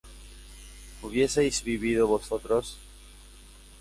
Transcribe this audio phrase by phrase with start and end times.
[1.03, 2.79] ¿hubieseis vivido vosotros?